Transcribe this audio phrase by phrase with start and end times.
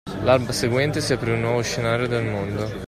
[0.23, 2.65] L’alba seguente si aprì un nuovo scenario nel mondo.